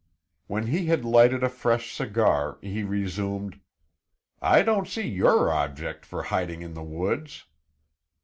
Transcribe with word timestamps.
When 0.47 0.65
he 0.65 0.87
had 0.87 1.05
lighted 1.05 1.43
a 1.43 1.47
fresh 1.49 1.93
cigar 1.93 2.57
he 2.63 2.81
resumed: 2.81 3.59
"I 4.41 4.63
don't 4.63 4.87
see 4.87 5.07
your 5.07 5.51
object 5.51 6.07
for 6.07 6.23
hiding 6.23 6.63
in 6.63 6.73
the 6.73 6.81
woods." 6.81 7.45